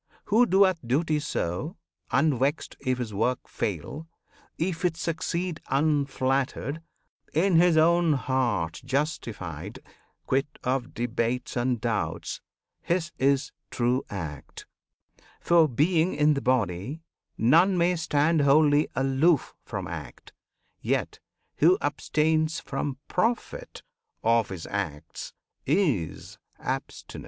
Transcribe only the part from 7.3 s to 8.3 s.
in his own